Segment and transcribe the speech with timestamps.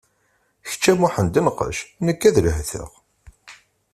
[0.67, 2.91] Kečč a Muḥend nqec, nekk ad lehteɣ.